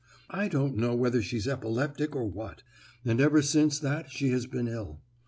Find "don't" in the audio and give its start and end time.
0.47-0.75